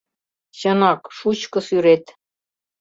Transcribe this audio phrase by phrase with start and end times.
[0.59, 2.05] Чынак, шучко сӱрет.